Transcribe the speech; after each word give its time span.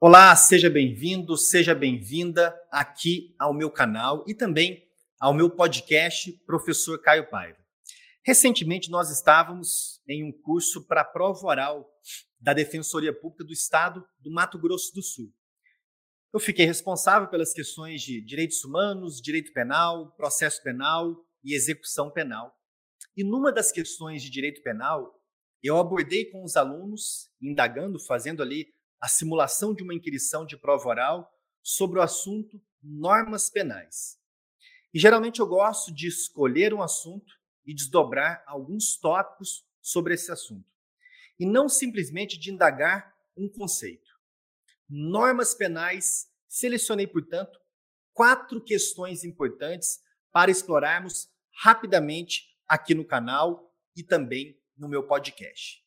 Olá, 0.00 0.34
seja 0.36 0.68
bem-vindo, 0.68 1.36
seja 1.36 1.74
bem-vinda 1.74 2.54
aqui 2.70 3.34
ao 3.38 3.54
meu 3.54 3.70
canal 3.70 4.24
e 4.26 4.34
também 4.34 4.86
ao 5.18 5.32
meu 5.32 5.48
podcast 5.48 6.32
Professor 6.44 7.00
Caio 7.00 7.30
Paiva. 7.30 7.58
Recentemente 8.22 8.90
nós 8.90 9.08
estávamos 9.08 10.02
em 10.06 10.24
um 10.24 10.32
curso 10.32 10.86
para 10.86 11.02
a 11.02 11.04
prova 11.04 11.46
oral 11.46 11.88
da 12.38 12.52
Defensoria 12.52 13.14
Pública 13.18 13.44
do 13.44 13.52
Estado 13.52 14.06
do 14.18 14.30
Mato 14.30 14.58
Grosso 14.58 14.92
do 14.92 15.00
Sul. 15.00 15.32
Eu 16.34 16.40
fiquei 16.40 16.66
responsável 16.66 17.28
pelas 17.28 17.54
questões 17.54 18.02
de 18.02 18.20
direitos 18.20 18.62
humanos, 18.64 19.22
direito 19.22 19.52
penal, 19.52 20.10
processo 20.16 20.62
penal 20.62 21.16
e 21.42 21.54
execução 21.54 22.10
penal. 22.10 22.52
E 23.16 23.22
numa 23.22 23.52
das 23.52 23.70
questões 23.70 24.22
de 24.22 24.28
direito 24.28 24.60
penal, 24.62 25.22
eu 25.62 25.78
abordei 25.78 26.26
com 26.26 26.42
os 26.44 26.56
alunos, 26.56 27.30
indagando, 27.40 27.98
fazendo 27.98 28.42
ali 28.42 28.73
a 29.04 29.08
simulação 29.08 29.74
de 29.74 29.82
uma 29.82 29.92
inquirição 29.92 30.46
de 30.46 30.56
prova 30.56 30.88
oral 30.88 31.30
sobre 31.62 31.98
o 31.98 32.02
assunto 32.02 32.58
normas 32.82 33.50
penais. 33.50 34.18
E 34.94 34.98
geralmente 34.98 35.40
eu 35.40 35.46
gosto 35.46 35.92
de 35.92 36.08
escolher 36.08 36.72
um 36.72 36.80
assunto 36.80 37.38
e 37.66 37.74
desdobrar 37.74 38.42
alguns 38.46 38.96
tópicos 38.96 39.62
sobre 39.82 40.14
esse 40.14 40.32
assunto. 40.32 40.66
E 41.38 41.44
não 41.44 41.68
simplesmente 41.68 42.38
de 42.38 42.50
indagar 42.50 43.14
um 43.36 43.46
conceito. 43.46 44.10
Normas 44.88 45.54
penais, 45.54 46.26
selecionei, 46.48 47.06
portanto, 47.06 47.60
quatro 48.14 48.58
questões 48.58 49.22
importantes 49.22 50.00
para 50.32 50.50
explorarmos 50.50 51.28
rapidamente 51.62 52.56
aqui 52.66 52.94
no 52.94 53.04
canal 53.04 53.70
e 53.94 54.02
também 54.02 54.58
no 54.78 54.88
meu 54.88 55.06
podcast. 55.06 55.83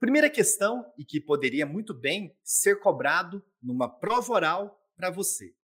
Primeira 0.00 0.30
questão, 0.30 0.90
e 0.96 1.04
que 1.04 1.20
poderia 1.20 1.66
muito 1.66 1.92
bem 1.92 2.34
ser 2.42 2.80
cobrado 2.80 3.44
numa 3.62 3.86
prova 3.86 4.32
oral 4.32 4.90
para 4.96 5.10
você. 5.10 5.54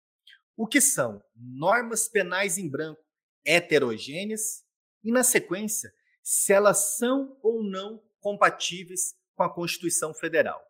O 0.55 0.67
que 0.67 0.79
são 0.81 1.25
normas 1.35 2.07
penais 2.07 2.59
em 2.59 2.69
branco 2.69 3.03
heterogêneas 3.45 4.63
e, 5.03 5.11
na 5.11 5.25
sequência, 5.25 5.91
se 6.23 6.53
elas 6.53 6.97
são 6.99 7.39
ou 7.43 7.63
não 7.63 8.03
compatíveis 8.21 9.15
com 9.35 9.43
a 9.43 9.53
Constituição 9.53 10.13
Federal. 10.13 10.63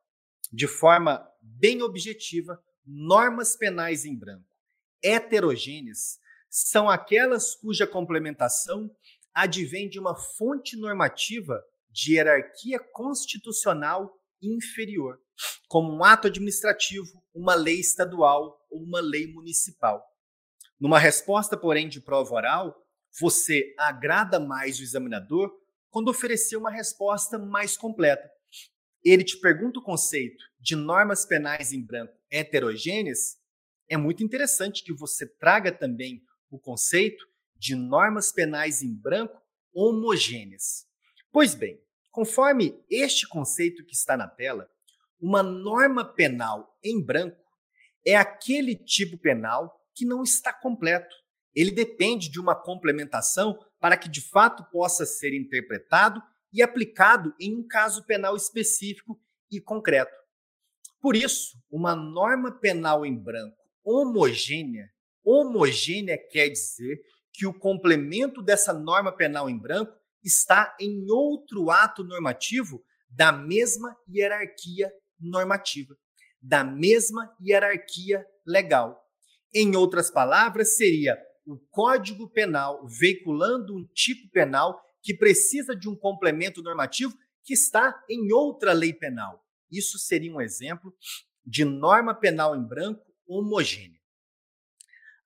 De 0.52 0.68
forma 0.68 1.28
bem 1.42 1.82
objetiva, 1.82 2.62
normas 2.86 3.56
penais 3.56 4.04
em 4.04 4.16
branco 4.16 4.46
heterogêneas 5.02 6.18
são 6.48 6.88
aquelas 6.88 7.54
cuja 7.54 7.86
complementação 7.86 8.94
advém 9.34 9.88
de 9.88 9.98
uma 9.98 10.16
fonte 10.16 10.76
normativa 10.76 11.62
de 11.96 12.12
hierarquia 12.12 12.78
constitucional 12.92 14.12
inferior, 14.42 15.18
como 15.66 15.90
um 15.90 16.04
ato 16.04 16.28
administrativo, 16.28 17.24
uma 17.34 17.54
lei 17.54 17.80
estadual 17.80 18.60
ou 18.70 18.82
uma 18.82 19.00
lei 19.00 19.26
municipal. 19.32 20.04
Numa 20.78 20.98
resposta, 20.98 21.56
porém, 21.56 21.88
de 21.88 21.98
prova 21.98 22.34
oral, 22.34 22.76
você 23.18 23.74
agrada 23.78 24.38
mais 24.38 24.78
o 24.78 24.82
examinador 24.82 25.50
quando 25.88 26.08
oferecer 26.08 26.58
uma 26.58 26.70
resposta 26.70 27.38
mais 27.38 27.78
completa. 27.78 28.30
Ele 29.02 29.24
te 29.24 29.40
pergunta 29.40 29.80
o 29.80 29.82
conceito 29.82 30.44
de 30.60 30.76
normas 30.76 31.24
penais 31.24 31.72
em 31.72 31.82
branco 31.82 32.12
heterogêneas, 32.30 33.38
é 33.88 33.96
muito 33.96 34.22
interessante 34.22 34.84
que 34.84 34.92
você 34.92 35.26
traga 35.26 35.72
também 35.72 36.22
o 36.50 36.58
conceito 36.58 37.24
de 37.54 37.74
normas 37.74 38.32
penais 38.32 38.82
em 38.82 38.94
branco 38.94 39.40
homogêneas. 39.72 40.84
Pois 41.36 41.54
bem, 41.54 41.78
Conforme 42.16 42.82
este 42.88 43.28
conceito 43.28 43.84
que 43.84 43.92
está 43.92 44.16
na 44.16 44.26
tela, 44.26 44.70
uma 45.20 45.42
norma 45.42 46.02
penal 46.02 46.74
em 46.82 46.98
branco 46.98 47.36
é 48.06 48.16
aquele 48.16 48.74
tipo 48.74 49.18
penal 49.18 49.86
que 49.94 50.06
não 50.06 50.22
está 50.22 50.50
completo. 50.50 51.14
Ele 51.54 51.70
depende 51.70 52.30
de 52.30 52.40
uma 52.40 52.54
complementação 52.54 53.62
para 53.78 53.98
que 53.98 54.08
de 54.08 54.22
fato 54.22 54.64
possa 54.70 55.04
ser 55.04 55.34
interpretado 55.34 56.22
e 56.50 56.62
aplicado 56.62 57.34
em 57.38 57.54
um 57.54 57.68
caso 57.68 58.02
penal 58.06 58.34
específico 58.34 59.20
e 59.50 59.60
concreto. 59.60 60.16
Por 61.02 61.14
isso, 61.14 61.62
uma 61.70 61.94
norma 61.94 62.50
penal 62.50 63.04
em 63.04 63.14
branco 63.14 63.58
homogênea, 63.84 64.90
homogênea 65.22 66.16
quer 66.16 66.48
dizer 66.48 66.98
que 67.30 67.46
o 67.46 67.52
complemento 67.52 68.40
dessa 68.40 68.72
norma 68.72 69.12
penal 69.12 69.50
em 69.50 69.58
branco 69.58 69.94
está 70.26 70.76
em 70.80 71.10
outro 71.10 71.70
ato 71.70 72.02
normativo 72.02 72.84
da 73.08 73.32
mesma 73.32 73.96
hierarquia 74.08 74.92
normativa, 75.18 75.96
da 76.42 76.64
mesma 76.64 77.34
hierarquia 77.40 78.26
legal. 78.44 79.02
Em 79.54 79.76
outras 79.76 80.10
palavras, 80.10 80.76
seria 80.76 81.16
o 81.46 81.56
Código 81.70 82.28
Penal 82.28 82.86
veiculando 82.86 83.76
um 83.76 83.86
tipo 83.94 84.28
penal 84.30 84.82
que 85.00 85.14
precisa 85.14 85.74
de 85.74 85.88
um 85.88 85.94
complemento 85.94 86.62
normativo 86.62 87.16
que 87.44 87.54
está 87.54 88.02
em 88.10 88.32
outra 88.32 88.72
lei 88.72 88.92
penal. 88.92 89.44
Isso 89.70 89.98
seria 89.98 90.32
um 90.32 90.40
exemplo 90.40 90.92
de 91.44 91.64
norma 91.64 92.12
penal 92.12 92.56
em 92.56 92.66
branco 92.66 93.06
homogênea. 93.26 94.00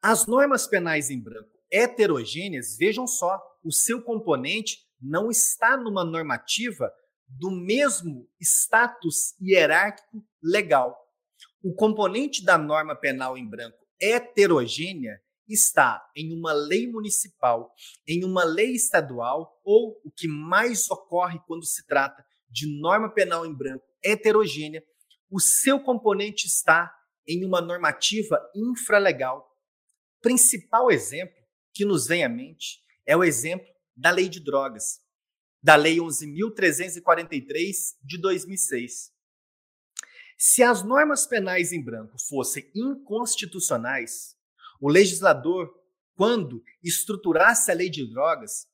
As 0.03 0.27
normas 0.27 0.66
penais 0.66 1.10
em 1.10 1.19
branco 1.19 1.60
heterogêneas, 1.71 2.77
vejam 2.77 3.06
só, 3.06 3.41
o 3.62 3.72
seu 3.72 4.03
componente 4.03 4.78
não 5.00 5.31
está 5.31 5.77
numa 5.77 6.05
normativa 6.05 6.93
do 7.28 7.50
mesmo 7.50 8.28
status 8.41 9.34
hierárquico 9.41 10.25
legal. 10.43 10.97
O 11.62 11.75
componente 11.75 12.44
da 12.44 12.59
norma 12.59 12.97
penal 12.97 13.37
em 13.37 13.49
branco 13.49 13.78
heterogênea 14.00 15.21
está 15.49 16.09
em 16.16 16.33
uma 16.37 16.53
lei 16.53 16.87
municipal, 16.87 17.75
em 18.06 18.25
uma 18.25 18.44
lei 18.44 18.72
estadual 18.72 19.60
ou 19.65 20.00
o 20.05 20.10
que 20.10 20.28
mais 20.28 20.91
ocorre 20.91 21.41
quando 21.47 21.65
se 21.65 21.87
trata 21.87 22.25
de 22.49 22.66
norma 22.81 23.12
penal 23.12 23.47
em 23.47 23.55
branco 23.55 23.84
heterogênea, 24.03 24.83
o 25.31 25.39
seu 25.39 25.78
componente 25.81 26.47
está 26.47 26.93
em 27.27 27.44
uma 27.44 27.60
normativa 27.60 28.41
infralegal. 28.55 29.49
Principal 30.21 30.91
exemplo 30.91 31.37
que 31.72 31.84
nos 31.84 32.06
vem 32.06 32.25
à 32.25 32.28
mente 32.28 32.81
é 33.06 33.16
o 33.16 33.22
exemplo 33.22 33.66
da 34.00 34.11
Lei 34.11 34.28
de 34.31 34.41
Drogas, 34.41 34.99
da 35.62 35.77
Lei 35.77 35.99
11.343 35.99 37.97
de 38.03 38.19
2006. 38.19 39.12
Se 40.38 40.62
as 40.62 40.83
normas 40.83 41.27
penais 41.27 41.71
em 41.71 41.84
branco 41.84 42.16
fossem 42.19 42.71
inconstitucionais, 42.75 44.34
o 44.81 44.89
legislador, 44.89 45.71
quando 46.15 46.65
estruturasse 46.83 47.71
a 47.71 47.75
lei 47.75 47.91
de 47.91 48.09
drogas, 48.10 48.66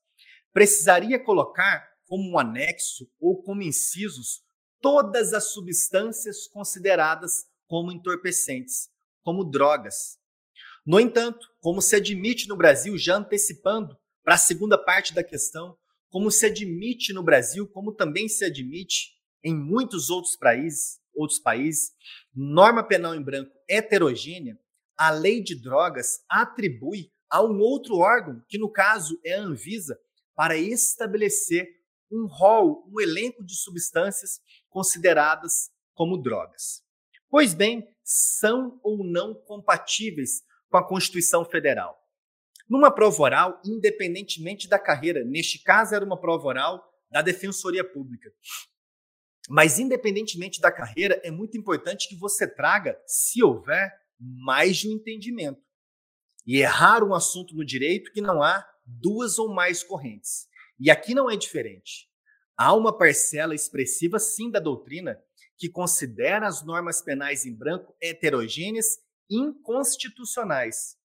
precisaria 0.53 1.21
colocar 1.21 1.85
como 2.05 2.31
um 2.31 2.39
anexo 2.39 3.11
ou 3.19 3.43
como 3.43 3.61
incisos 3.61 4.45
todas 4.79 5.33
as 5.33 5.51
substâncias 5.51 6.47
consideradas 6.47 7.45
como 7.67 7.91
entorpecentes, 7.91 8.89
como 9.23 9.43
drogas. 9.43 10.17
No 10.85 11.01
entanto, 11.01 11.45
como 11.59 11.81
se 11.81 11.97
admite 11.97 12.47
no 12.47 12.55
Brasil, 12.55 12.97
já 12.97 13.17
antecipando 13.17 13.99
para 14.27 14.35
a 14.35 14.37
segunda 14.37 14.77
parte 14.77 15.13
da 15.13 15.23
questão, 15.23 15.77
como 16.09 16.29
se 16.29 16.47
admite 16.47 17.13
no 17.13 17.23
Brasil, 17.23 17.65
como 17.65 17.93
também 17.93 18.27
se 18.27 18.43
admite 18.43 19.13
em 19.41 19.55
muitos 19.55 20.09
outros 20.09 20.35
países, 20.35 20.99
outros 21.15 21.39
países, 21.39 21.93
norma 22.35 22.85
penal 22.85 23.15
em 23.15 23.23
branco 23.23 23.53
heterogênea, 23.69 24.59
a 24.97 25.11
lei 25.11 25.41
de 25.41 25.55
drogas 25.55 26.25
atribui 26.27 27.09
a 27.29 27.41
um 27.41 27.57
outro 27.61 27.95
órgão, 27.95 28.43
que 28.49 28.57
no 28.57 28.69
caso 28.69 29.17
é 29.23 29.35
a 29.35 29.41
Anvisa, 29.43 29.97
para 30.35 30.57
estabelecer 30.57 31.65
um 32.11 32.27
rol, 32.27 32.85
um 32.91 32.99
elenco 32.99 33.45
de 33.45 33.55
substâncias 33.55 34.41
consideradas 34.67 35.69
como 35.93 36.21
drogas. 36.21 36.83
Pois 37.29 37.53
bem, 37.53 37.87
são 38.03 38.77
ou 38.83 39.05
não 39.05 39.33
compatíveis 39.33 40.41
com 40.69 40.75
a 40.75 40.85
Constituição 40.85 41.45
Federal. 41.45 41.97
Numa 42.69 42.91
prova 42.91 43.21
oral, 43.23 43.61
independentemente 43.65 44.67
da 44.67 44.77
carreira, 44.77 45.23
neste 45.23 45.59
caso 45.59 45.95
era 45.95 46.03
uma 46.03 46.19
prova 46.19 46.47
oral 46.47 46.83
da 47.09 47.21
Defensoria 47.21 47.83
Pública. 47.83 48.29
Mas, 49.49 49.79
independentemente 49.79 50.59
da 50.59 50.69
carreira, 50.69 51.21
é 51.23 51.31
muito 51.31 51.57
importante 51.57 52.09
que 52.09 52.17
você 52.17 52.45
traga, 52.45 52.99
se 53.05 53.41
houver, 53.41 53.93
mais 54.19 54.77
de 54.77 54.89
um 54.89 54.91
entendimento. 54.91 55.61
E 56.45 56.61
é 56.61 56.65
raro 56.65 57.07
um 57.07 57.13
assunto 57.13 57.55
no 57.55 57.65
direito 57.65 58.11
que 58.11 58.19
não 58.19 58.43
há 58.43 58.67
duas 58.85 59.39
ou 59.39 59.53
mais 59.53 59.81
correntes. 59.81 60.47
E 60.77 60.91
aqui 60.91 61.15
não 61.15 61.29
é 61.29 61.37
diferente. 61.37 62.09
Há 62.57 62.73
uma 62.73 62.95
parcela 62.95 63.55
expressiva, 63.55 64.19
sim, 64.19 64.51
da 64.51 64.59
doutrina 64.59 65.17
que 65.57 65.69
considera 65.69 66.47
as 66.47 66.63
normas 66.63 67.01
penais 67.01 67.45
em 67.45 67.55
branco 67.55 67.95
heterogêneas 68.01 68.99
inconstitucionais 69.29 70.96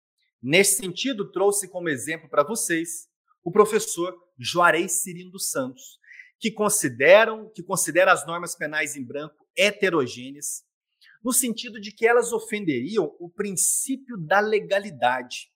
Nesse 0.43 0.79
sentido, 0.79 1.31
trouxe 1.31 1.69
como 1.69 1.89
exemplo 1.89 2.29
para 2.29 2.43
vocês 2.43 3.09
o 3.45 3.53
professor 3.53 4.13
Juarez 4.37 5.03
Cirino 5.03 5.39
Santos, 5.39 6.01
que 6.41 6.51
consideram 6.51 7.49
que 7.55 7.63
considera 7.63 8.13
as 8.13 8.27
normas 8.27 8.57
penais 8.57 8.97
em 8.97 9.05
branco 9.05 9.47
heterogêneas, 9.57 10.65
no 11.23 11.33
sentido 11.33 11.81
de 11.81 11.93
que 11.93 12.07
elas 12.07 12.33
ofenderiam 12.33 13.15
o 13.21 13.31
princípio 13.31 14.17
da 14.19 14.41
legalidade. 14.41 15.53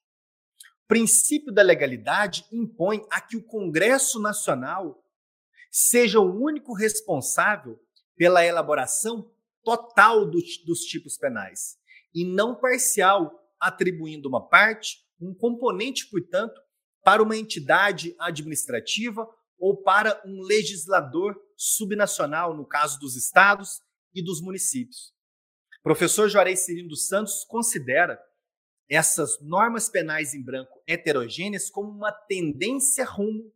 O 0.85 0.87
princípio 0.87 1.51
da 1.51 1.61
legalidade 1.61 2.45
impõe 2.49 3.05
a 3.11 3.19
que 3.19 3.35
o 3.35 3.43
Congresso 3.43 4.21
Nacional 4.21 5.03
seja 5.69 6.21
o 6.21 6.41
único 6.41 6.73
responsável 6.73 7.77
pela 8.15 8.45
elaboração 8.45 9.29
total 9.61 10.25
do, 10.25 10.39
dos 10.65 10.79
tipos 10.85 11.17
penais 11.17 11.77
e 12.15 12.23
não 12.23 12.55
parcial, 12.55 13.46
atribuindo 13.59 14.27
uma 14.27 14.47
parte, 14.47 14.97
um 15.19 15.33
componente, 15.33 16.09
portanto, 16.09 16.59
para 17.03 17.23
uma 17.23 17.37
entidade 17.37 18.15
administrativa 18.19 19.27
ou 19.57 19.81
para 19.81 20.21
um 20.25 20.41
legislador 20.41 21.35
subnacional, 21.55 22.55
no 22.55 22.65
caso 22.65 22.99
dos 22.99 23.15
estados 23.15 23.81
e 24.13 24.21
dos 24.23 24.41
municípios. 24.41 25.13
Professor 25.81 26.29
Juarez 26.29 26.65
Cirino 26.65 26.89
dos 26.89 27.07
Santos 27.07 27.43
considera 27.45 28.19
essas 28.89 29.39
normas 29.41 29.89
penais 29.89 30.33
em 30.33 30.43
branco 30.43 30.81
heterogêneas 30.87 31.69
como 31.69 31.89
uma 31.89 32.11
tendência 32.11 33.05
rumo 33.05 33.51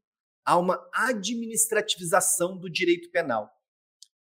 a 0.46 0.58
uma 0.58 0.90
administrativização 0.94 2.58
do 2.58 2.70
direito 2.70 3.10
penal. 3.12 3.50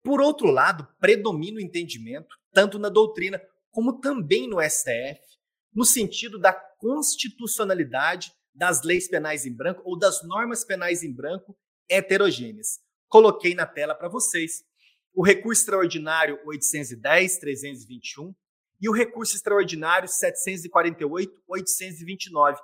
Por 0.02 0.20
outro 0.20 0.50
lado, 0.50 0.88
predomina 0.98 1.58
o 1.58 1.60
entendimento, 1.62 2.36
tanto 2.52 2.78
na 2.78 2.88
doutrina 2.88 3.40
como 3.70 4.00
também 4.00 4.48
no 4.48 4.60
STF, 4.60 5.20
no 5.74 5.84
sentido 5.84 6.38
da 6.38 6.52
constitucionalidade 6.52 8.32
das 8.54 8.82
leis 8.82 9.08
penais 9.08 9.46
em 9.46 9.54
branco 9.54 9.82
ou 9.84 9.98
das 9.98 10.22
normas 10.24 10.64
penais 10.64 11.02
em 11.02 11.12
branco 11.12 11.56
heterogêneas. 11.88 12.80
Coloquei 13.08 13.54
na 13.54 13.66
tela 13.66 13.94
para 13.94 14.08
vocês 14.08 14.64
o 15.14 15.24
recurso 15.24 15.62
extraordinário 15.62 16.38
810-321 16.44 18.34
e 18.80 18.88
o 18.88 18.92
recurso 18.92 19.34
extraordinário 19.34 20.08
748-829, 20.08 22.56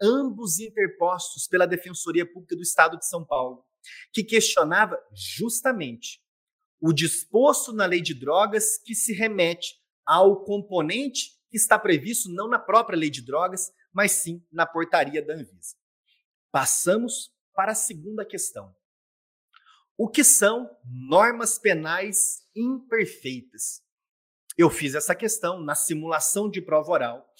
ambos 0.00 0.58
interpostos 0.58 1.46
pela 1.46 1.66
Defensoria 1.66 2.26
Pública 2.26 2.56
do 2.56 2.62
Estado 2.62 2.98
de 2.98 3.06
São 3.06 3.24
Paulo, 3.24 3.64
que 4.12 4.24
questionava 4.24 5.00
justamente 5.12 6.20
o 6.80 6.92
disposto 6.92 7.72
na 7.72 7.86
lei 7.86 8.00
de 8.00 8.14
drogas 8.14 8.78
que 8.78 8.94
se 8.94 9.12
remete 9.12 9.78
ao 10.04 10.44
componente 10.44 11.38
que 11.50 11.56
está 11.56 11.78
previsto 11.78 12.30
não 12.30 12.48
na 12.48 12.58
própria 12.58 12.96
lei 12.96 13.10
de 13.10 13.20
drogas, 13.20 13.72
mas 13.92 14.12
sim 14.12 14.44
na 14.52 14.64
portaria 14.64 15.24
da 15.24 15.34
Anvisa. 15.34 15.76
Passamos 16.50 17.32
para 17.54 17.72
a 17.72 17.74
segunda 17.74 18.24
questão. 18.24 18.74
O 19.96 20.08
que 20.08 20.24
são 20.24 20.70
normas 20.84 21.58
penais 21.58 22.42
imperfeitas? 22.56 23.82
Eu 24.56 24.70
fiz 24.70 24.94
essa 24.94 25.14
questão 25.14 25.60
na 25.60 25.74
simulação 25.74 26.48
de 26.48 26.62
prova 26.62 26.90
oral 26.92 27.34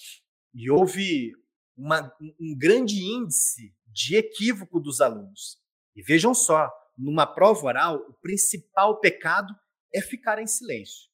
e 0.53 0.69
houve 0.69 1.33
uma, 1.75 2.15
um 2.39 2.55
grande 2.55 3.01
índice 3.03 3.75
de 3.87 4.15
equívoco 4.15 4.79
dos 4.79 5.01
alunos. 5.01 5.57
E 5.95 6.01
vejam 6.01 6.33
só, 6.33 6.71
numa 6.97 7.25
prova 7.25 7.65
oral, 7.65 7.97
o 8.07 8.13
principal 8.13 8.99
pecado 8.99 9.53
é 9.93 10.01
ficar 10.01 10.39
em 10.39 10.47
silêncio. 10.47 11.10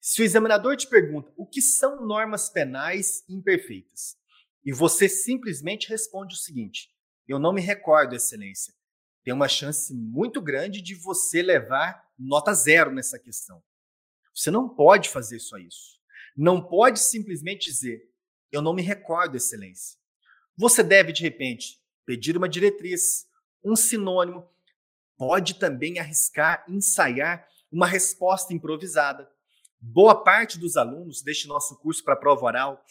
Se 0.00 0.22
o 0.22 0.24
examinador 0.24 0.76
te 0.76 0.88
pergunta 0.88 1.30
o 1.36 1.46
que 1.46 1.60
são 1.60 2.06
normas 2.06 2.48
penais 2.48 3.22
imperfeitas, 3.28 4.16
e 4.64 4.72
você 4.72 5.08
simplesmente 5.08 5.88
responde 5.88 6.34
o 6.34 6.38
seguinte: 6.38 6.88
eu 7.28 7.38
não 7.38 7.52
me 7.52 7.60
recordo, 7.60 8.16
Excelência, 8.16 8.74
tem 9.22 9.34
uma 9.34 9.48
chance 9.48 9.94
muito 9.94 10.40
grande 10.40 10.80
de 10.80 10.94
você 10.94 11.42
levar 11.42 12.02
nota 12.18 12.52
zero 12.54 12.90
nessa 12.90 13.18
questão. 13.18 13.62
Você 14.34 14.50
não 14.50 14.68
pode 14.68 15.08
fazer 15.10 15.38
só 15.38 15.58
isso. 15.58 16.00
Não 16.36 16.66
pode 16.66 17.00
simplesmente 17.00 17.70
dizer, 17.70 18.00
eu 18.50 18.62
não 18.62 18.72
me 18.72 18.82
recordo, 18.82 19.36
Excelência. 19.36 19.98
Você 20.56 20.82
deve, 20.82 21.12
de 21.12 21.22
repente, 21.22 21.78
pedir 22.06 22.36
uma 22.36 22.48
diretriz, 22.48 23.26
um 23.62 23.76
sinônimo, 23.76 24.48
pode 25.16 25.58
também 25.58 25.98
arriscar, 25.98 26.64
ensaiar 26.68 27.46
uma 27.70 27.86
resposta 27.86 28.54
improvisada. 28.54 29.30
Boa 29.82 30.14
parte 30.14 30.58
dos 30.58 30.76
alunos 30.76 31.22
deste 31.22 31.48
nosso 31.48 31.74
curso 31.78 32.04
para 32.04 32.14
prova 32.14 32.44
oral 32.44 32.84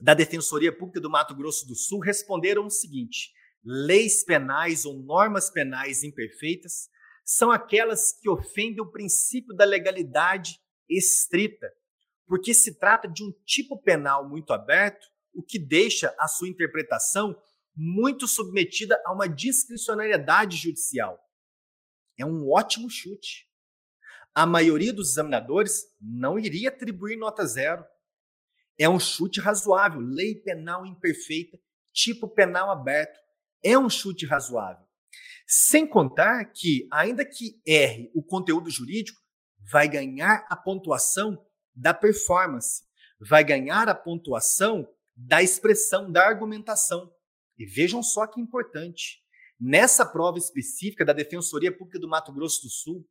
da 0.00 0.14
Defensoria 0.14 0.74
Pública 0.74 0.98
do 0.98 1.10
Mato 1.10 1.34
Grosso 1.34 1.66
do 1.66 1.74
Sul 1.74 2.00
responderam 2.00 2.64
o 2.64 2.70
seguinte: 2.70 3.30
leis 3.62 4.24
penais 4.24 4.86
ou 4.86 4.98
normas 5.02 5.50
penais 5.50 6.02
imperfeitas 6.02 6.88
são 7.22 7.50
aquelas 7.50 8.18
que 8.18 8.30
ofendem 8.30 8.80
o 8.80 8.90
princípio 8.90 9.54
da 9.54 9.66
legalidade 9.66 10.58
estrita, 10.88 11.70
porque 12.26 12.54
se 12.54 12.78
trata 12.78 13.06
de 13.06 13.22
um 13.22 13.30
tipo 13.44 13.76
penal 13.82 14.26
muito 14.26 14.54
aberto, 14.54 15.06
o 15.34 15.42
que 15.42 15.58
deixa 15.58 16.14
a 16.18 16.26
sua 16.26 16.48
interpretação 16.48 17.36
muito 17.76 18.26
submetida 18.26 18.98
a 19.04 19.12
uma 19.12 19.28
discricionariedade 19.28 20.56
judicial. 20.56 21.20
É 22.18 22.24
um 22.24 22.50
ótimo 22.50 22.88
chute. 22.88 23.52
A 24.34 24.44
maioria 24.44 24.92
dos 24.92 25.10
examinadores 25.10 25.84
não 26.00 26.38
iria 26.38 26.68
atribuir 26.68 27.16
nota 27.16 27.46
zero. 27.46 27.84
É 28.76 28.88
um 28.88 28.98
chute 28.98 29.40
razoável. 29.40 30.00
Lei 30.00 30.34
penal 30.34 30.84
imperfeita, 30.84 31.58
tipo 31.92 32.28
penal 32.28 32.70
aberto. 32.70 33.18
É 33.62 33.78
um 33.78 33.88
chute 33.88 34.26
razoável. 34.26 34.84
Sem 35.46 35.86
contar 35.86 36.46
que, 36.46 36.88
ainda 36.90 37.24
que 37.24 37.60
erre 37.64 38.10
o 38.12 38.22
conteúdo 38.22 38.68
jurídico, 38.70 39.20
vai 39.70 39.88
ganhar 39.88 40.44
a 40.48 40.56
pontuação 40.56 41.38
da 41.74 41.94
performance, 41.94 42.82
vai 43.20 43.44
ganhar 43.44 43.88
a 43.88 43.94
pontuação 43.94 44.88
da 45.16 45.42
expressão, 45.42 46.10
da 46.10 46.26
argumentação. 46.26 47.12
E 47.56 47.64
vejam 47.64 48.02
só 48.02 48.26
que 48.26 48.40
importante. 48.40 49.22
Nessa 49.60 50.04
prova 50.04 50.38
específica 50.38 51.04
da 51.04 51.12
Defensoria 51.12 51.70
Pública 51.70 52.00
do 52.00 52.08
Mato 52.08 52.32
Grosso 52.32 52.62
do 52.62 52.68
Sul, 52.68 53.08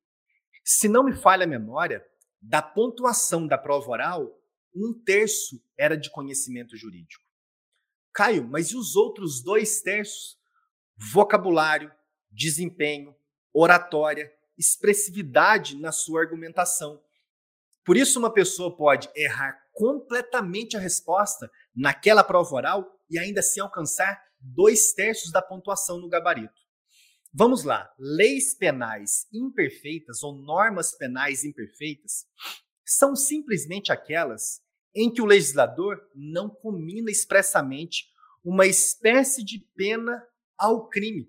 se 0.64 0.88
não 0.88 1.04
me 1.04 1.14
falha 1.14 1.44
a 1.44 1.48
memória, 1.48 2.06
da 2.42 2.62
pontuação 2.62 3.48
da 3.48 3.58
prova 3.58 3.90
oral, 3.90 4.42
um 4.76 4.94
terço 5.06 5.62
era 5.78 5.96
de 5.96 6.10
conhecimento 6.10 6.76
jurídico. 6.76 7.24
Caio, 8.14 8.48
mas 8.48 8.72
e 8.72 8.78
os 8.78 8.96
outros 8.96 9.42
dois 9.42 9.82
terços? 9.82 10.38
Vocabulário, 10.96 11.92
desempenho, 12.32 13.16
oratória, 13.54 14.32
expressividade 14.58 15.78
na 15.78 15.92
sua 15.92 16.22
argumentação. 16.22 17.02
Por 17.84 17.98
isso, 17.98 18.20
uma 18.20 18.32
pessoa 18.32 18.76
pode 18.76 19.10
errar 19.16 19.60
completamente 19.74 20.78
a 20.78 20.80
resposta 20.80 21.50
naquela 21.76 22.24
prova 22.24 22.56
oral 22.56 23.00
e 23.10 23.20
ainda 23.20 23.40
assim 23.40 23.60
alcançar 23.60 24.22
dois 24.40 24.94
terços 24.94 25.32
da 25.32 25.42
pontuação 25.42 26.00
no 26.00 26.08
gabarito. 26.08 26.63
Vamos 27.34 27.64
lá. 27.64 27.92
Leis 27.98 28.56
penais 28.56 29.28
imperfeitas 29.34 30.22
ou 30.22 30.36
normas 30.36 30.96
penais 30.96 31.44
imperfeitas 31.44 32.26
são 32.86 33.16
simplesmente 33.16 33.92
aquelas 33.92 34.62
em 34.96 35.12
que 35.12 35.22
o 35.22 35.26
legislador 35.26 36.00
não 36.14 36.50
comina 36.50 37.10
expressamente 37.10 38.06
uma 38.44 38.68
espécie 38.68 39.44
de 39.44 39.60
pena 39.76 40.24
ao 40.58 40.88
crime. 40.88 41.28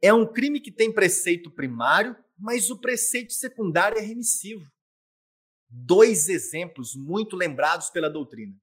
É 0.00 0.14
um 0.14 0.24
crime 0.24 0.60
que 0.60 0.72
tem 0.72 0.92
preceito 0.92 1.50
primário, 1.50 2.16
mas 2.38 2.70
o 2.70 2.80
preceito 2.80 3.34
secundário 3.34 3.98
é 3.98 4.00
remissivo. 4.00 4.64
Dois 5.68 6.28
exemplos 6.28 6.94
muito 6.96 7.36
lembrados 7.36 7.90
pela 7.90 8.08
doutrina 8.08 8.56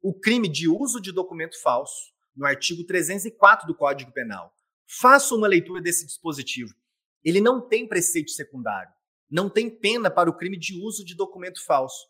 o 0.00 0.14
crime 0.14 0.48
de 0.48 0.68
uso 0.68 1.00
de 1.00 1.12
documento 1.12 1.60
falso, 1.60 2.12
no 2.36 2.46
artigo 2.46 2.84
304 2.84 3.66
do 3.66 3.74
Código 3.74 4.12
Penal. 4.12 4.54
Faça 4.88 5.34
uma 5.34 5.46
leitura 5.46 5.82
desse 5.82 6.06
dispositivo. 6.06 6.74
Ele 7.22 7.40
não 7.40 7.60
tem 7.60 7.86
preceito 7.86 8.30
secundário, 8.30 8.90
não 9.30 9.50
tem 9.50 9.68
pena 9.68 10.10
para 10.10 10.30
o 10.30 10.36
crime 10.36 10.58
de 10.58 10.80
uso 10.80 11.04
de 11.04 11.14
documento 11.14 11.64
falso. 11.64 12.06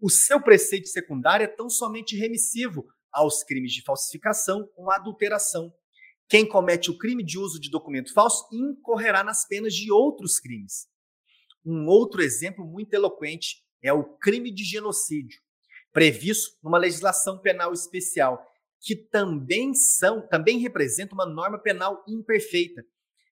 O 0.00 0.10
seu 0.10 0.40
preceito 0.40 0.88
secundário 0.88 1.44
é 1.44 1.48
tão 1.48 1.70
somente 1.70 2.16
remissivo 2.16 2.86
aos 3.10 3.42
crimes 3.42 3.72
de 3.72 3.82
falsificação 3.82 4.68
ou 4.76 4.90
adulteração. 4.90 5.72
Quem 6.28 6.46
comete 6.46 6.90
o 6.90 6.98
crime 6.98 7.24
de 7.24 7.38
uso 7.38 7.58
de 7.58 7.70
documento 7.70 8.12
falso 8.12 8.46
incorrerá 8.52 9.24
nas 9.24 9.46
penas 9.46 9.74
de 9.74 9.90
outros 9.90 10.38
crimes. 10.38 10.86
Um 11.64 11.86
outro 11.86 12.20
exemplo 12.20 12.66
muito 12.66 12.92
eloquente 12.92 13.64
é 13.82 13.92
o 13.92 14.04
crime 14.04 14.52
de 14.52 14.64
genocídio 14.64 15.40
previsto 15.92 16.56
numa 16.62 16.78
legislação 16.78 17.38
penal 17.38 17.72
especial, 17.72 18.44
que 18.80 18.94
também 18.94 19.74
são, 19.74 20.26
também 20.28 20.58
representa 20.58 21.14
uma 21.14 21.26
norma 21.26 21.58
penal 21.58 22.04
imperfeita, 22.06 22.84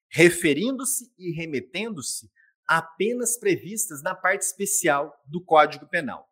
referindo-se 0.09 1.13
e 1.19 1.33
remetendo-se 1.33 2.31
a 2.67 2.83
penas 2.83 3.39
previstas 3.39 4.03
na 4.03 4.15
parte 4.15 4.43
especial 4.43 5.15
do 5.27 5.43
Código 5.43 5.87
Penal. 5.89 6.29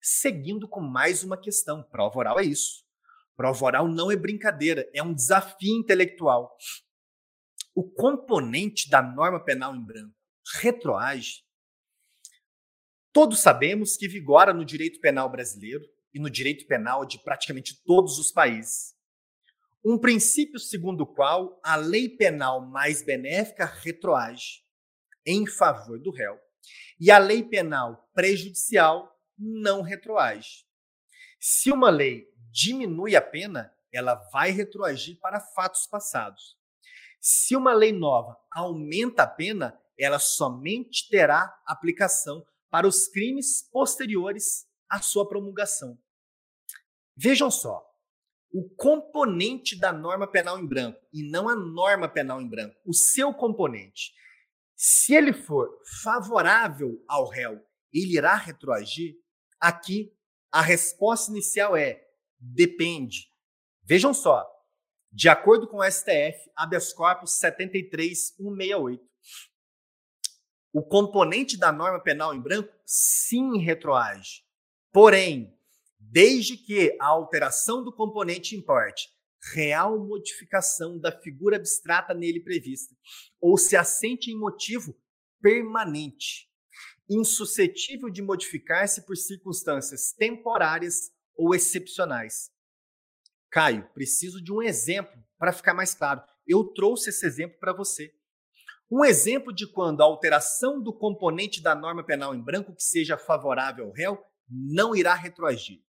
Seguindo 0.00 0.68
com 0.68 0.80
mais 0.80 1.22
uma 1.22 1.38
questão, 1.38 1.82
prova 1.82 2.18
oral 2.18 2.40
é 2.40 2.44
isso. 2.44 2.84
Prova 3.36 3.64
oral 3.64 3.88
não 3.88 4.10
é 4.10 4.16
brincadeira, 4.16 4.88
é 4.94 5.02
um 5.02 5.14
desafio 5.14 5.76
intelectual. 5.76 6.56
O 7.74 7.82
componente 7.82 8.88
da 8.88 9.02
norma 9.02 9.42
penal 9.42 9.74
em 9.74 9.84
branco 9.84 10.14
retroage 10.60 11.44
Todos 13.14 13.38
sabemos 13.38 13.96
que 13.96 14.08
vigora 14.08 14.52
no 14.52 14.64
direito 14.64 14.98
penal 14.98 15.30
brasileiro 15.30 15.84
e 16.14 16.20
no 16.20 16.30
direito 16.30 16.66
penal 16.66 17.04
de 17.04 17.18
praticamente 17.18 17.82
todos 17.84 18.18
os 18.18 18.30
países 18.30 18.94
um 19.84 19.98
princípio 19.98 20.58
segundo 20.58 21.02
o 21.02 21.06
qual 21.06 21.60
a 21.62 21.76
lei 21.76 22.08
penal 22.08 22.64
mais 22.64 23.02
benéfica 23.02 23.66
retroage 23.66 24.64
em 25.26 25.46
favor 25.46 26.00
do 26.00 26.10
réu 26.10 26.40
e 26.98 27.10
a 27.10 27.18
lei 27.18 27.42
penal 27.42 28.08
prejudicial 28.14 29.14
não 29.38 29.82
retroage. 29.82 30.64
Se 31.38 31.70
uma 31.70 31.90
lei 31.90 32.26
diminui 32.50 33.14
a 33.14 33.20
pena, 33.20 33.70
ela 33.92 34.14
vai 34.32 34.50
retroagir 34.50 35.18
para 35.20 35.38
fatos 35.38 35.86
passados. 35.86 36.56
Se 37.20 37.54
uma 37.54 37.74
lei 37.74 37.92
nova 37.92 38.38
aumenta 38.50 39.24
a 39.24 39.26
pena, 39.26 39.78
ela 39.98 40.18
somente 40.18 41.08
terá 41.10 41.54
aplicação 41.66 42.46
para 42.70 42.88
os 42.88 43.06
crimes 43.08 43.68
posteriores 43.70 44.66
à 44.88 45.00
sua 45.00 45.28
promulgação. 45.28 45.98
Vejam 47.16 47.50
só, 47.50 47.84
o 48.52 48.68
componente 48.76 49.76
da 49.76 49.92
norma 49.92 50.26
penal 50.26 50.58
em 50.58 50.66
branco 50.66 51.00
e 51.12 51.28
não 51.28 51.48
a 51.48 51.56
norma 51.56 52.08
penal 52.08 52.40
em 52.40 52.48
branco, 52.48 52.76
o 52.86 52.94
seu 52.94 53.34
componente. 53.34 54.12
Se 54.76 55.14
ele 55.14 55.32
for 55.32 55.68
favorável 56.02 57.02
ao 57.08 57.28
réu, 57.28 57.60
ele 57.92 58.16
irá 58.16 58.36
retroagir? 58.36 59.16
Aqui, 59.60 60.16
a 60.52 60.60
resposta 60.60 61.32
inicial 61.32 61.76
é 61.76 62.00
depende. 62.38 63.28
Vejam 63.82 64.14
só, 64.14 64.48
de 65.10 65.28
acordo 65.28 65.66
com 65.66 65.78
o 65.78 65.90
STF, 65.90 66.50
habeas 66.56 66.92
corpus 66.92 67.32
73168, 67.38 69.04
o 70.72 70.82
componente 70.82 71.56
da 71.56 71.72
norma 71.72 72.00
penal 72.00 72.34
em 72.34 72.40
branco 72.40 72.72
sim 72.84 73.58
retroage. 73.58 74.43
Porém, 74.94 75.52
desde 75.98 76.56
que 76.56 76.96
a 77.00 77.06
alteração 77.06 77.82
do 77.82 77.92
componente 77.92 78.54
importe 78.54 79.08
real 79.52 79.98
modificação 79.98 81.00
da 81.00 81.10
figura 81.10 81.56
abstrata 81.56 82.14
nele 82.14 82.38
prevista, 82.38 82.94
ou 83.40 83.58
se 83.58 83.76
assente 83.76 84.30
em 84.30 84.38
motivo 84.38 84.96
permanente, 85.42 86.48
insuscetível 87.10 88.08
de 88.08 88.22
modificar-se 88.22 89.04
por 89.04 89.16
circunstâncias 89.16 90.12
temporárias 90.12 91.10
ou 91.36 91.56
excepcionais. 91.56 92.52
Caio, 93.50 93.90
preciso 93.94 94.40
de 94.40 94.52
um 94.52 94.62
exemplo 94.62 95.20
para 95.36 95.52
ficar 95.52 95.74
mais 95.74 95.92
claro. 95.92 96.22
Eu 96.46 96.72
trouxe 96.72 97.10
esse 97.10 97.26
exemplo 97.26 97.58
para 97.58 97.72
você. 97.72 98.14
Um 98.88 99.04
exemplo 99.04 99.52
de 99.52 99.66
quando 99.66 100.02
a 100.02 100.04
alteração 100.04 100.80
do 100.80 100.96
componente 100.96 101.60
da 101.60 101.74
norma 101.74 102.06
penal 102.06 102.32
em 102.32 102.40
branco 102.40 102.76
que 102.76 102.82
seja 102.84 103.18
favorável 103.18 103.86
ao 103.86 103.92
réu 103.92 104.24
não 104.48 104.94
irá 104.94 105.14
retroagir. 105.14 105.80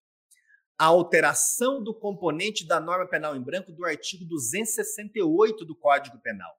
A 0.78 0.86
alteração 0.86 1.82
do 1.82 1.94
componente 1.94 2.68
da 2.68 2.80
norma 2.80 3.08
penal 3.08 3.36
em 3.36 3.42
branco 3.42 3.72
do 3.72 3.86
artigo 3.86 4.26
268 4.26 5.66
do 5.66 5.76
Código 5.76 6.20
Penal, 6.20 6.54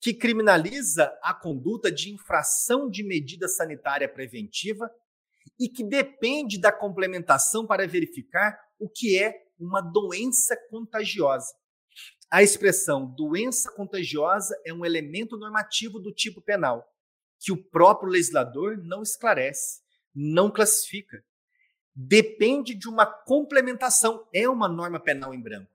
que 0.00 0.12
criminaliza 0.12 1.16
a 1.22 1.32
conduta 1.32 1.90
de 1.90 2.12
infração 2.12 2.90
de 2.90 3.02
medida 3.02 3.48
sanitária 3.48 4.08
preventiva 4.08 4.90
e 5.58 5.68
que 5.68 5.82
depende 5.82 6.58
da 6.58 6.70
complementação 6.70 7.66
para 7.66 7.86
verificar 7.86 8.58
o 8.78 8.88
que 8.88 9.18
é 9.18 9.44
uma 9.58 9.80
doença 9.80 10.56
contagiosa. 10.68 11.54
A 12.30 12.42
expressão 12.42 13.06
doença 13.06 13.70
contagiosa 13.72 14.60
é 14.66 14.72
um 14.74 14.84
elemento 14.84 15.36
normativo 15.36 15.98
do 16.00 16.12
tipo 16.12 16.42
penal, 16.42 16.84
que 17.38 17.52
o 17.52 17.62
próprio 17.70 18.10
legislador 18.10 18.76
não 18.78 19.02
esclarece, 19.02 19.83
não 20.14 20.50
classifica. 20.50 21.24
Depende 21.94 22.74
de 22.74 22.88
uma 22.88 23.06
complementação, 23.06 24.26
é 24.32 24.48
uma 24.48 24.68
norma 24.68 25.00
penal 25.00 25.34
em 25.34 25.40
branco. 25.40 25.70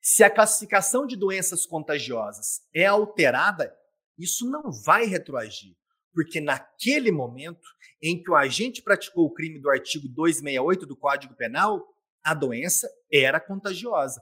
Se 0.00 0.24
a 0.24 0.30
classificação 0.30 1.06
de 1.06 1.16
doenças 1.16 1.64
contagiosas 1.64 2.62
é 2.74 2.86
alterada, 2.86 3.72
isso 4.18 4.48
não 4.50 4.72
vai 4.84 5.06
retroagir, 5.06 5.76
porque 6.12 6.40
naquele 6.40 7.12
momento 7.12 7.68
em 8.02 8.20
que 8.20 8.30
o 8.30 8.34
agente 8.34 8.82
praticou 8.82 9.26
o 9.26 9.32
crime 9.32 9.60
do 9.60 9.70
artigo 9.70 10.08
268 10.08 10.86
do 10.86 10.96
Código 10.96 11.34
Penal, 11.34 11.86
a 12.22 12.34
doença 12.34 12.88
era 13.12 13.40
contagiosa. 13.40 14.20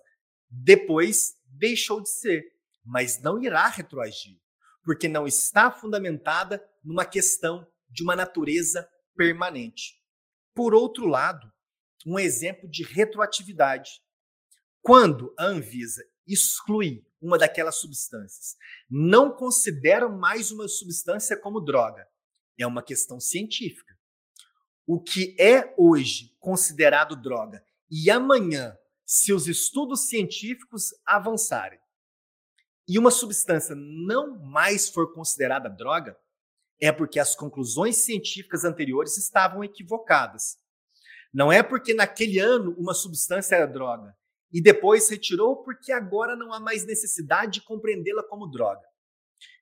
Depois 0.48 1.34
deixou 1.46 2.02
de 2.02 2.10
ser, 2.10 2.44
mas 2.84 3.20
não 3.22 3.42
irá 3.42 3.66
retroagir, 3.68 4.38
porque 4.84 5.08
não 5.08 5.26
está 5.26 5.70
fundamentada 5.70 6.62
numa 6.84 7.04
questão 7.04 7.66
de 7.90 8.02
uma 8.02 8.14
natureza 8.14 8.88
permanente. 9.16 10.00
Por 10.54 10.74
outro 10.74 11.06
lado, 11.06 11.50
um 12.06 12.18
exemplo 12.18 12.68
de 12.68 12.82
retroatividade. 12.82 14.02
Quando 14.82 15.34
a 15.38 15.44
Anvisa 15.44 16.02
exclui 16.26 17.04
uma 17.20 17.36
daquelas 17.36 17.76
substâncias, 17.76 18.56
não 18.88 19.30
considera 19.34 20.08
mais 20.08 20.50
uma 20.50 20.66
substância 20.68 21.36
como 21.36 21.60
droga. 21.60 22.08
É 22.58 22.66
uma 22.66 22.82
questão 22.82 23.20
científica. 23.20 23.98
O 24.86 25.00
que 25.00 25.36
é 25.38 25.74
hoje 25.76 26.34
considerado 26.40 27.14
droga 27.14 27.64
e 27.90 28.10
amanhã 28.10 28.76
se 29.04 29.32
os 29.32 29.46
estudos 29.48 30.08
científicos 30.08 30.94
avançarem 31.04 31.80
e 32.88 32.98
uma 32.98 33.10
substância 33.10 33.74
não 33.76 34.38
mais 34.38 34.88
for 34.88 35.12
considerada 35.12 35.68
droga, 35.68 36.18
é 36.80 36.90
porque 36.90 37.20
as 37.20 37.36
conclusões 37.36 37.96
científicas 37.98 38.64
anteriores 38.64 39.16
estavam 39.18 39.62
equivocadas. 39.62 40.58
Não 41.32 41.52
é 41.52 41.62
porque 41.62 41.94
naquele 41.94 42.38
ano 42.38 42.74
uma 42.78 42.94
substância 42.94 43.54
era 43.54 43.66
droga 43.66 44.16
e 44.52 44.60
depois 44.60 45.08
retirou 45.08 45.62
porque 45.62 45.92
agora 45.92 46.34
não 46.34 46.52
há 46.52 46.58
mais 46.58 46.84
necessidade 46.84 47.52
de 47.52 47.62
compreendê-la 47.62 48.24
como 48.24 48.50
droga. 48.50 48.82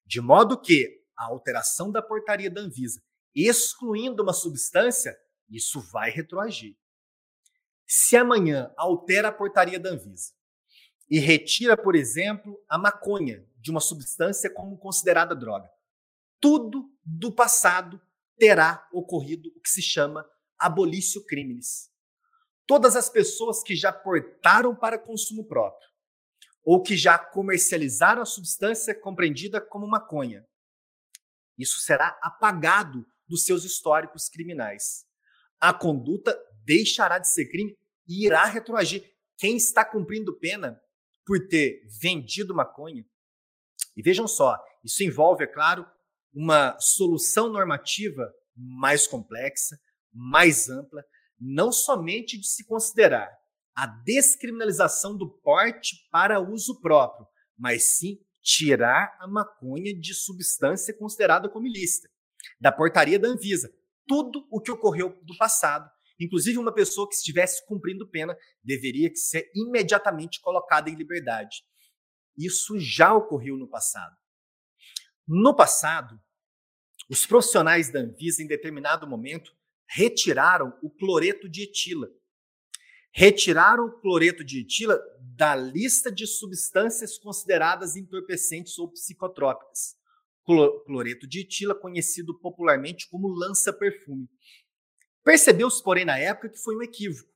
De 0.07 0.21
modo 0.21 0.61
que 0.61 1.03
a 1.17 1.27
alteração 1.27 1.91
da 1.91 2.01
portaria 2.01 2.51
da 2.51 2.63
Anvisa, 2.63 3.03
excluindo 3.35 4.23
uma 4.23 4.33
substância, 4.33 5.19
isso 5.51 5.81
vai 5.93 6.11
retroagir. 6.11 6.77
Se 7.87 8.17
amanhã 8.17 8.73
altera 8.77 9.29
a 9.29 9.33
portaria 9.33 9.79
da 9.79 9.91
Anvisa 9.91 10.33
e 11.11 11.19
retira, 11.19 11.77
por 11.77 11.95
exemplo, 11.95 12.59
a 12.69 12.79
maconha 12.79 13.47
de 13.57 13.71
uma 13.71 13.81
substância 13.81 14.49
como 14.49 14.79
considerada 14.79 15.35
droga, 15.35 15.69
tudo 16.41 16.91
do 17.05 17.33
passado 17.33 18.01
terá 18.37 18.87
ocorrido 18.93 19.49
o 19.57 19.61
que 19.61 19.71
se 19.71 19.83
chama 19.83 20.29
abolício 20.59 21.25
crimes. 21.27 21.91
Todas 22.67 22.97
as 22.97 23.09
pessoas 23.09 23.63
que 23.63 23.75
já 23.75 23.93
portaram 23.93 24.75
para 24.75 24.99
consumo 24.99 25.47
próprio 25.47 25.89
ou 26.65 26.83
que 26.83 26.97
já 26.97 27.19
comercializaram 27.19 28.23
a 28.23 28.27
substância 28.27 28.95
compreendida 28.95 29.61
como 29.61 29.87
maconha, 29.87 30.47
isso 31.57 31.81
será 31.81 32.19
apagado 32.23 33.07
dos 33.27 33.45
seus 33.45 33.65
históricos 33.65 34.29
criminais. 34.29 35.05
A 35.61 35.73
conduta 35.73 36.39
deixará 36.65 37.19
de 37.19 37.29
ser 37.29 37.49
crime 37.51 37.77
e 38.07 38.27
irá 38.27 38.45
retroagir. 38.45 39.03
Quem 39.37 39.57
está 39.57 39.85
cumprindo 39.85 40.39
pena 40.39 40.81
por 41.27 41.49
ter 41.49 41.83
vendido 42.01 42.55
maconha? 42.55 43.05
E 43.97 44.03
vejam 44.03 44.29
só, 44.29 44.57
isso 44.85 45.03
envolve, 45.03 45.45
é 45.45 45.47
claro, 45.47 45.87
uma 46.33 46.79
solução 46.81 47.51
normativa 47.51 48.33
mais 48.57 49.07
complexa, 49.07 49.79
mais 50.13 50.69
ampla, 50.69 51.05
não 51.39 51.71
somente 51.71 52.39
de 52.39 52.47
se 52.49 52.67
considerar 52.67 53.31
a 53.75 53.87
descriminalização 53.87 55.17
do 55.17 55.29
porte 55.41 55.97
para 56.11 56.41
uso 56.41 56.81
próprio, 56.81 57.27
mas 57.57 57.97
sim 57.97 58.19
tirar 58.43 59.17
a 59.21 59.29
maconha 59.29 59.95
de 59.95 60.15
substância 60.15 60.97
considerada 60.97 61.49
como 61.49 61.67
ilícita, 61.67 62.09
da 62.61 62.73
portaria 62.73 63.19
da 63.19 63.29
Anvisa. 63.29 63.71
Tudo 64.07 64.47
o 64.51 64.61
que 64.61 64.71
ocorreu 64.71 65.19
do 65.23 65.37
passado 65.37 65.89
Inclusive, 66.21 66.59
uma 66.59 66.75
pessoa 66.75 67.09
que 67.09 67.15
estivesse 67.15 67.65
cumprindo 67.67 68.09
pena 68.09 68.37
deveria 68.63 69.11
ser 69.15 69.51
imediatamente 69.55 70.41
colocada 70.41 70.91
em 70.91 70.97
liberdade. 70.97 71.63
Isso 72.37 72.79
já 72.79 73.15
ocorreu 73.15 73.57
no 73.57 73.69
passado. 73.69 74.17
No 75.31 75.55
passado, 75.55 76.19
os 77.11 77.27
profissionais 77.27 77.93
da 77.93 78.01
Anvisa, 78.01 78.43
em 78.43 78.47
determinado 78.47 79.07
momento, 79.07 79.53
retiraram 79.87 80.73
o 80.83 80.89
cloreto 80.89 81.47
de 81.47 81.65
etila. 81.65 82.09
Retiraram 83.13 83.85
o 83.85 84.01
cloreto 84.01 84.43
de 84.43 84.61
etila 84.61 84.99
da 85.37 85.55
lista 85.55 86.11
de 86.11 86.27
substâncias 86.27 87.19
consideradas 87.19 87.95
entorpecentes 87.95 88.79
ou 88.79 88.91
psicotrópicas. 88.91 89.99
Cloreto 90.87 91.27
de 91.27 91.41
etila, 91.41 91.75
conhecido 91.75 92.39
popularmente 92.39 93.07
como 93.11 93.29
lança-perfume. 93.29 94.31
Percebeu-se, 95.23 95.83
porém, 95.83 96.07
na 96.07 96.19
época 96.19 96.49
que 96.49 96.59
foi 96.59 96.75
um 96.75 96.83
equívoco. 96.83 97.31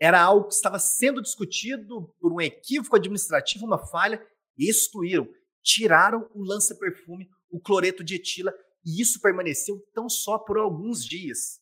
Era 0.00 0.22
algo 0.22 0.46
que 0.46 0.54
estava 0.54 0.78
sendo 0.78 1.20
discutido 1.20 2.14
por 2.20 2.32
um 2.32 2.40
equívoco 2.40 2.94
administrativo, 2.94 3.66
uma 3.66 3.84
falha, 3.88 4.24
e 4.56 4.70
excluíram, 4.70 5.28
tiraram 5.68 6.30
o 6.34 6.42
lança-perfume, 6.42 7.28
o 7.50 7.60
cloreto 7.60 8.02
de 8.02 8.14
etila, 8.14 8.54
e 8.82 9.02
isso 9.02 9.20
permaneceu 9.20 9.78
tão 9.92 10.08
só 10.08 10.38
por 10.38 10.56
alguns 10.56 11.04
dias. 11.04 11.60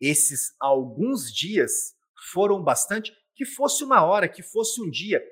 Esses 0.00 0.54
alguns 0.58 1.30
dias 1.30 1.94
foram 2.32 2.64
bastante 2.64 3.12
que 3.34 3.44
fosse 3.44 3.84
uma 3.84 4.02
hora, 4.02 4.28
que 4.28 4.42
fosse 4.42 4.80
um 4.80 4.88
dia. 4.88 5.22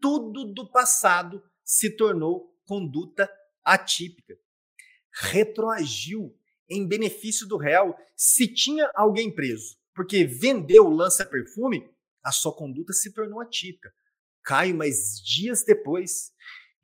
Tudo 0.00 0.52
do 0.52 0.68
passado 0.72 1.40
se 1.64 1.96
tornou 1.96 2.52
conduta 2.66 3.30
atípica. 3.64 4.36
Retroagiu 5.12 6.36
em 6.68 6.86
benefício 6.86 7.46
do 7.46 7.56
réu 7.56 7.94
se 8.16 8.52
tinha 8.52 8.90
alguém 8.96 9.32
preso, 9.32 9.76
porque 9.94 10.24
vendeu 10.24 10.86
o 10.86 10.94
lança-perfume, 10.94 11.88
a 12.24 12.32
sua 12.32 12.52
conduta 12.52 12.92
se 12.92 13.12
tornou 13.12 13.40
atípica. 13.40 13.94
Caio, 14.42 14.74
mas 14.74 15.20
dias 15.20 15.64
depois, 15.64 16.32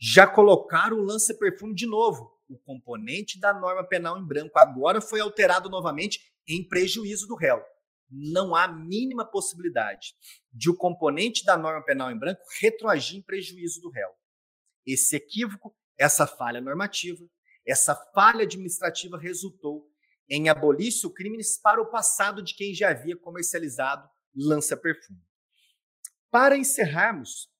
já 0.04 0.26
colocaram 0.26 0.97
o 0.97 1.04
lança-perfume 1.04 1.76
de 1.76 1.87
novo. 1.87 2.37
O 2.49 2.59
componente 2.59 3.38
da 3.38 3.54
norma 3.54 3.85
penal 3.85 4.18
em 4.18 4.26
branco 4.26 4.59
agora 4.59 5.00
foi 5.00 5.21
alterado 5.21 5.71
novamente 5.71 6.35
em 6.44 6.66
prejuízo 6.66 7.28
do 7.28 7.37
réu. 7.37 7.62
Não 8.11 8.52
há 8.52 8.66
mínima 8.66 9.25
possibilidade 9.25 10.16
de 10.52 10.68
o 10.68 10.76
componente 10.76 11.44
da 11.44 11.56
norma 11.56 11.85
penal 11.85 12.11
em 12.11 12.18
branco 12.18 12.42
retroagir 12.61 13.21
em 13.21 13.23
prejuízo 13.23 13.80
do 13.80 13.90
réu. 13.90 14.11
Esse 14.85 15.14
equívoco, 15.14 15.73
essa 15.97 16.26
falha 16.26 16.61
normativa, 16.61 17.25
essa 17.64 17.94
falha 18.12 18.42
administrativa 18.42 19.16
resultou 19.16 19.88
em 20.28 20.49
abolício 20.49 21.11
crimes 21.11 21.56
para 21.56 21.80
o 21.80 21.87
passado 21.87 22.42
de 22.42 22.56
quem 22.56 22.75
já 22.75 22.90
havia 22.90 23.16
comercializado 23.16 24.11
lança-perfume. 24.35 25.23
Para 26.28 26.56
encerrarmos, 26.56 27.51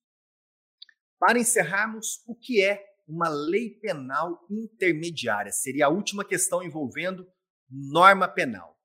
para 1.23 1.39
encerrarmos, 1.39 2.21
o 2.27 2.35
que 2.35 2.61
é 2.61 2.85
uma 3.07 3.29
lei 3.29 3.71
penal 3.71 4.45
intermediária? 4.51 5.53
Seria 5.53 5.87
a 5.87 5.89
última 5.89 6.25
questão 6.25 6.65
envolvendo 6.65 7.25
norma 7.71 8.27
penal. 8.27 8.77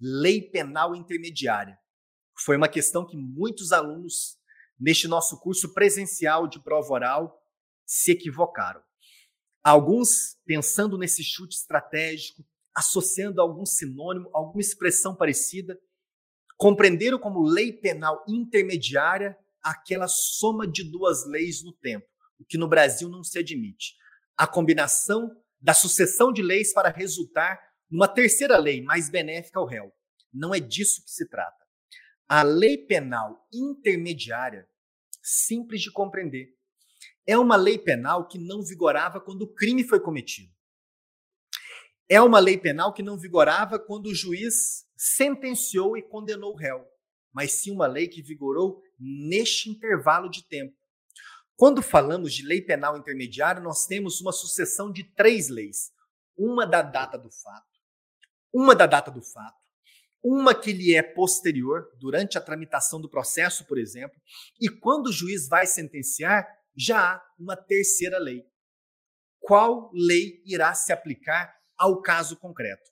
Lei 0.00 0.40
penal 0.40 0.94
intermediária. 0.94 1.76
Foi 2.38 2.56
uma 2.56 2.68
questão 2.68 3.04
que 3.04 3.16
muitos 3.16 3.72
alunos 3.72 4.38
neste 4.78 5.08
nosso 5.08 5.40
curso 5.40 5.74
presencial 5.74 6.46
de 6.46 6.62
prova 6.62 6.92
oral 6.92 7.42
se 7.84 8.12
equivocaram. 8.12 8.80
Alguns, 9.60 10.36
pensando 10.46 10.96
nesse 10.96 11.24
chute 11.24 11.56
estratégico, 11.56 12.46
associando 12.76 13.40
algum 13.40 13.66
sinônimo, 13.66 14.30
alguma 14.32 14.60
expressão 14.60 15.16
parecida, 15.16 15.76
compreenderam 16.56 17.18
como 17.18 17.42
lei 17.42 17.72
penal 17.72 18.24
intermediária 18.28 19.36
aquela 19.62 20.08
soma 20.08 20.66
de 20.66 20.82
duas 20.82 21.26
leis 21.26 21.62
no 21.62 21.72
tempo, 21.72 22.06
o 22.38 22.44
que 22.44 22.58
no 22.58 22.68
Brasil 22.68 23.08
não 23.08 23.22
se 23.22 23.38
admite. 23.38 23.94
A 24.36 24.46
combinação 24.46 25.30
da 25.60 25.72
sucessão 25.72 26.32
de 26.32 26.42
leis 26.42 26.72
para 26.72 26.90
resultar 26.90 27.60
numa 27.88 28.08
terceira 28.08 28.58
lei 28.58 28.82
mais 28.82 29.08
benéfica 29.08 29.60
ao 29.60 29.66
réu. 29.66 29.92
Não 30.32 30.54
é 30.54 30.58
disso 30.58 31.04
que 31.04 31.10
se 31.10 31.28
trata. 31.28 31.62
A 32.28 32.42
lei 32.42 32.78
penal 32.78 33.46
intermediária, 33.52 34.66
simples 35.22 35.82
de 35.82 35.92
compreender, 35.92 36.56
é 37.26 37.38
uma 37.38 37.54
lei 37.56 37.78
penal 37.78 38.26
que 38.26 38.38
não 38.38 38.62
vigorava 38.62 39.20
quando 39.20 39.42
o 39.42 39.54
crime 39.54 39.84
foi 39.84 40.00
cometido. 40.00 40.50
É 42.08 42.20
uma 42.20 42.38
lei 42.40 42.58
penal 42.58 42.92
que 42.92 43.02
não 43.02 43.18
vigorava 43.18 43.78
quando 43.78 44.06
o 44.06 44.14
juiz 44.14 44.86
sentenciou 44.96 45.96
e 45.96 46.02
condenou 46.02 46.52
o 46.52 46.56
réu, 46.56 46.84
mas 47.32 47.52
sim 47.52 47.70
uma 47.70 47.86
lei 47.86 48.08
que 48.08 48.22
vigorou 48.22 48.82
neste 49.02 49.68
intervalo 49.68 50.30
de 50.30 50.46
tempo. 50.46 50.76
Quando 51.56 51.82
falamos 51.82 52.32
de 52.32 52.44
lei 52.44 52.62
penal 52.62 52.96
intermediária, 52.96 53.60
nós 53.60 53.86
temos 53.86 54.20
uma 54.20 54.32
sucessão 54.32 54.90
de 54.90 55.04
três 55.14 55.48
leis: 55.48 55.92
uma 56.36 56.66
da 56.66 56.82
data 56.82 57.18
do 57.18 57.30
fato, 57.30 57.78
uma 58.52 58.74
da 58.74 58.86
data 58.86 59.10
do 59.10 59.22
fato, 59.22 59.60
uma 60.22 60.54
que 60.54 60.72
lhe 60.72 60.94
é 60.94 61.02
posterior, 61.02 61.90
durante 61.98 62.38
a 62.38 62.40
tramitação 62.40 63.00
do 63.00 63.10
processo, 63.10 63.66
por 63.66 63.78
exemplo, 63.78 64.20
e 64.60 64.68
quando 64.68 65.08
o 65.08 65.12
juiz 65.12 65.48
vai 65.48 65.66
sentenciar, 65.66 66.46
já 66.76 67.14
há 67.14 67.22
uma 67.38 67.56
terceira 67.56 68.18
lei. 68.18 68.44
Qual 69.40 69.90
lei 69.92 70.40
irá 70.46 70.72
se 70.74 70.92
aplicar 70.92 71.54
ao 71.76 72.00
caso 72.00 72.36
concreto? 72.36 72.90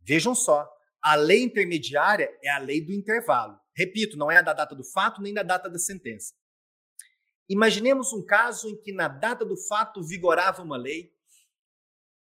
Vejam 0.00 0.34
só, 0.34 0.68
a 1.04 1.16
lei 1.16 1.42
intermediária 1.42 2.34
é 2.42 2.48
a 2.48 2.56
lei 2.56 2.80
do 2.80 2.90
intervalo. 2.90 3.60
Repito, 3.76 4.16
não 4.16 4.30
é 4.30 4.38
a 4.38 4.42
da 4.42 4.54
data 4.54 4.74
do 4.74 4.82
fato 4.82 5.20
nem 5.20 5.34
da 5.34 5.42
data 5.42 5.68
da 5.68 5.78
sentença. 5.78 6.32
Imaginemos 7.46 8.14
um 8.14 8.24
caso 8.24 8.70
em 8.70 8.80
que 8.80 8.90
na 8.90 9.06
data 9.06 9.44
do 9.44 9.54
fato 9.54 10.02
vigorava 10.02 10.62
uma 10.62 10.78
lei 10.78 11.14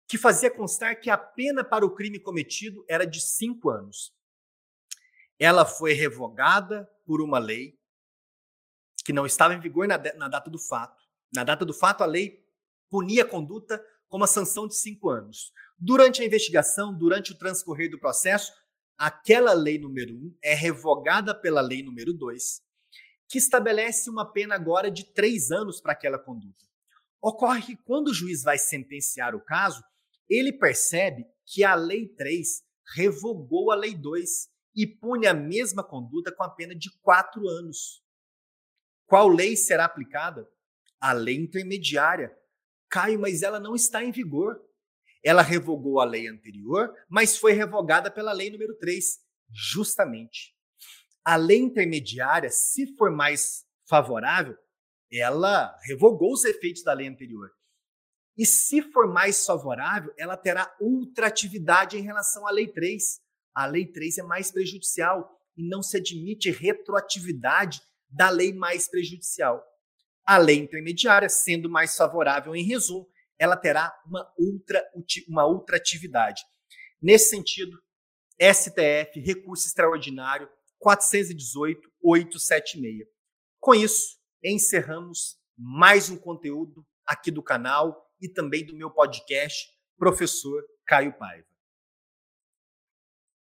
que 0.07 0.17
fazia 0.17 0.51
constar 0.51 1.01
que 1.01 1.11
a 1.11 1.19
pena 1.19 1.65
para 1.65 1.85
o 1.85 1.93
crime 1.93 2.21
cometido 2.21 2.85
era 2.89 3.05
de 3.05 3.21
cinco 3.21 3.71
anos. 3.71 4.15
Ela 5.37 5.67
foi 5.67 5.93
revogada 5.93 6.89
por 7.05 7.21
uma 7.21 7.41
lei 7.41 7.77
que 9.05 9.13
não 9.13 9.27
estava 9.27 9.53
em 9.53 9.61
vigor 9.61 9.89
na, 9.89 9.99
na 10.15 10.29
data 10.29 10.49
do 10.49 10.59
fato. 10.61 11.03
Na 11.35 11.43
data 11.43 11.65
do 11.65 11.75
fato, 11.75 12.05
a 12.05 12.07
lei 12.07 12.47
punia 12.89 13.25
a 13.25 13.29
conduta 13.29 13.85
com 14.09 14.17
uma 14.17 14.29
sanção 14.29 14.69
de 14.69 14.77
cinco 14.77 15.11
anos. 15.11 15.53
Durante 15.81 16.21
a 16.21 16.27
investigação, 16.27 16.93
durante 16.97 17.33
o 17.33 17.39
transcorrer 17.39 17.91
do 17.91 17.99
processo, 17.99 18.53
aquela 18.99 19.55
lei 19.55 19.79
número 19.79 20.15
um 20.15 20.37
é 20.43 20.53
revogada 20.53 21.35
pela 21.35 21.63
lei 21.63 21.83
número 21.83 22.13
dois, 22.13 22.61
que 23.27 23.39
estabelece 23.39 24.11
uma 24.11 24.31
pena 24.31 24.55
agora 24.55 24.91
de 24.91 25.05
três 25.05 25.51
anos 25.51 25.81
para 25.81 25.93
aquela 25.93 26.19
conduta. 26.19 26.67
Ocorre 27.23 27.63
que 27.63 27.77
quando 27.77 28.09
o 28.09 28.15
juiz 28.15 28.43
vai 28.43 28.59
sentenciar 28.59 29.35
o 29.35 29.45
caso, 29.45 29.83
ele 30.29 30.53
percebe 30.53 31.25
que 31.47 31.65
a 31.65 31.75
lei 31.75 32.09
3 32.09 32.63
revogou 32.95 33.71
a 33.71 33.75
lei 33.75 33.95
2 33.95 34.49
e 34.77 34.87
pune 34.87 35.27
a 35.27 35.35
mesma 35.35 35.83
conduta 35.83 36.33
com 36.33 36.43
a 36.43 36.49
pena 36.49 36.75
de 36.75 36.91
quatro 37.01 37.49
anos. 37.49 38.03
Qual 39.07 39.29
lei 39.29 39.57
será 39.57 39.85
aplicada? 39.87 40.49
A 41.01 41.13
lei 41.13 41.37
intermediária. 41.37 42.37
Caio, 42.89 43.19
mas 43.19 43.43
ela 43.43 43.59
não 43.59 43.75
está 43.75 44.05
em 44.05 44.13
vigor. 44.13 44.61
Ela 45.23 45.43
revogou 45.43 46.01
a 46.01 46.05
lei 46.05 46.29
anterior, 46.29 46.95
mas 47.09 47.37
foi 47.37 47.53
revogada 47.53 48.11
pela 48.11 48.33
lei 48.33 48.51
número 48.51 48.77
3. 48.79 49.19
Justamente. 49.53 50.55
A 51.25 51.37
lei 51.37 51.59
intermediária, 51.59 52.51
se 52.51 52.97
for 52.97 53.11
mais 53.11 53.65
favorável, 53.89 54.57
ela 55.13 55.77
revogou 55.83 56.33
os 56.33 56.45
efeitos 56.45 56.83
da 56.83 56.93
lei 56.93 57.09
anterior. 57.09 57.51
E 58.39 58.47
se 58.47 58.81
for 58.81 59.07
mais 59.07 59.45
favorável, 59.45 60.15
ela 60.17 60.37
terá 60.37 60.75
ultratividade 60.81 61.99
em 61.99 62.03
relação 62.03 62.47
à 62.47 62.51
lei 62.51 62.69
3. 62.69 63.21
A 63.55 63.67
lei 63.67 63.87
3 63.87 64.19
é 64.19 64.23
mais 64.23 64.51
prejudicial 64.51 65.31
e 65.57 65.69
não 65.69 65.83
se 65.83 65.97
admite 65.97 66.51
retroatividade 66.51 67.83
da 68.09 68.31
lei 68.31 68.53
mais 68.53 68.89
prejudicial. 68.89 69.63
A 70.25 70.39
lei 70.39 70.57
intermediária, 70.57 71.29
sendo 71.29 71.69
mais 71.69 71.97
favorável 71.97 72.55
em 72.55 72.65
resumo, 72.65 73.10
ela 73.41 73.57
terá 73.57 73.93
uma 74.07 74.33
ultra, 74.39 74.85
uma 75.27 75.45
ultra 75.47 75.79
atividade. 75.79 76.43
Nesse 77.01 77.31
sentido, 77.31 77.83
STF, 78.39 79.19
recurso 79.19 79.67
extraordinário 79.67 80.47
418-876. 80.85 83.07
Com 83.59 83.75
isso, 83.75 84.19
encerramos 84.45 85.41
mais 85.57 86.11
um 86.11 86.19
conteúdo 86.19 86.87
aqui 87.07 87.31
do 87.31 87.43
canal 87.43 88.07
e 88.21 88.29
também 88.29 88.63
do 88.65 88.77
meu 88.77 88.91
podcast, 88.91 89.71
Professor 89.97 90.63
Caio 90.87 91.15
Paiva. 91.15 91.50